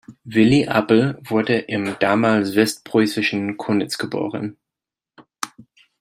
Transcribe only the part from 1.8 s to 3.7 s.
damals westpreußischen